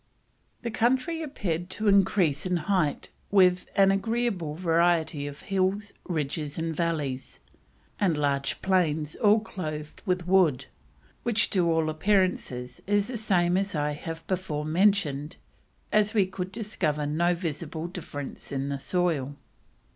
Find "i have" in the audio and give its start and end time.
13.75-14.25